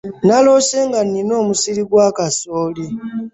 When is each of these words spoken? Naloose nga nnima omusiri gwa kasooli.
Naloose 0.27 0.77
nga 0.87 0.99
nnima 1.05 1.33
omusiri 1.41 1.81
gwa 1.89 2.07
kasooli. 2.17 2.85